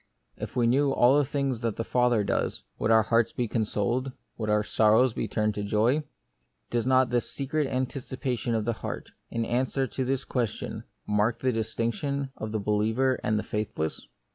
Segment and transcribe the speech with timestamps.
[0.35, 4.11] If we knew all things that the Father does, would our hearts be consoled?
[4.35, 6.01] would our sorrows be turned into joy?
[6.71, 11.51] Does not the secret anticipation of the heart, in answer to this question, mark the
[11.51, 14.07] distinction of the be liever and the faithless